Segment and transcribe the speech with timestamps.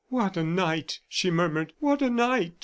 [0.09, 1.73] "What a night!" she murmured.
[1.77, 2.53] "What a night!"